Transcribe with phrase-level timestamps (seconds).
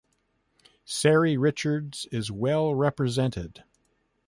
[0.83, 3.63] Ceri Richards is well represented.